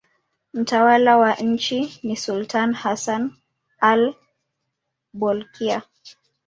Mtawala 0.53 1.17
wa 1.17 1.35
nchi 1.35 1.99
ni 2.03 2.15
sultani 2.15 2.73
Hassan 2.75 3.33
al-Bolkiah. 3.79 5.83